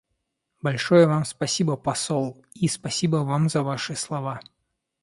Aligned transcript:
Большое 0.63 1.05
Вам 1.05 1.25
спасибо 1.25 1.77
посол, 1.77 2.43
и 2.55 2.67
спасибо 2.67 3.17
Вам 3.17 3.49
за 3.49 3.61
Ваши 3.61 3.95
слова. 3.95 4.39